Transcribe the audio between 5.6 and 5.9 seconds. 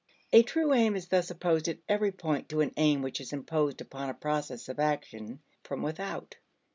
from